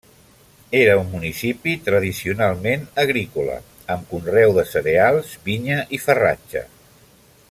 Era 0.77 0.93
un 1.01 1.09
municipi 1.11 1.75
tradicionalment 1.89 2.87
agrícola, 3.03 3.59
amb 3.97 4.09
conreu 4.15 4.55
de 4.57 4.67
cereals, 4.73 5.37
vinya 5.51 5.79
i 5.99 6.05
farratge. 6.09 6.67